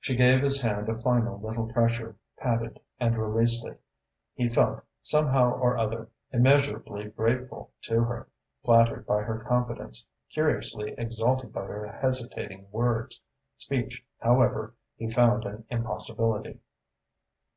She 0.00 0.16
gave 0.16 0.40
his 0.42 0.60
hand 0.62 0.88
a 0.88 0.98
final 0.98 1.38
little 1.38 1.72
pressure, 1.72 2.16
patted 2.38 2.80
and 2.98 3.16
released 3.16 3.64
it. 3.64 3.80
He 4.34 4.48
felt, 4.48 4.82
somehow 5.00 5.52
or 5.52 5.78
other, 5.78 6.08
immeasurably 6.32 7.10
grateful 7.10 7.70
to 7.82 8.02
her, 8.02 8.26
flattered 8.64 9.06
by 9.06 9.22
her 9.22 9.38
confidence, 9.38 10.08
curiously 10.28 10.92
exalted 10.98 11.52
by 11.52 11.66
her 11.66 11.86
hesitating 11.86 12.66
words. 12.72 13.22
Speech, 13.56 14.04
however, 14.18 14.74
he 14.96 15.08
found 15.08 15.44
an 15.44 15.64
impossibility. 15.70 16.58